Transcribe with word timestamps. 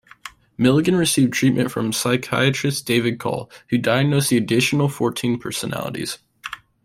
Milligan 0.57 0.95
received 0.95 1.31
treatment 1.31 1.69
from 1.69 1.93
psychiatrist 1.93 2.87
David 2.87 3.19
Caul, 3.19 3.51
who 3.69 3.77
diagnosed 3.77 4.31
the 4.31 4.37
additional 4.37 4.89
fourteen 4.89 5.37
personalities. 5.37 6.17